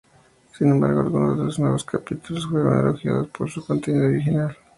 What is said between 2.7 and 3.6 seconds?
elogiados por